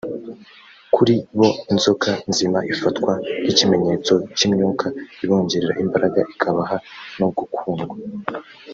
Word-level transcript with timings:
kuri 0.95 1.15
bo 1.37 1.49
inzoka 1.71 2.09
nzima 2.31 2.59
ifatwa 2.73 3.11
nk’ikimenyetso 3.41 4.13
cy’imyuka 4.35 4.85
ibongerera 5.23 5.73
imbaraga 5.83 6.19
ikabaha 6.33 6.77
no 7.19 7.27
gukundwa 7.37 7.95